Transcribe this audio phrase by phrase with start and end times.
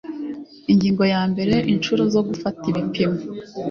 [0.71, 3.19] Ingingo yambere Inshuro zo gufata ibipimo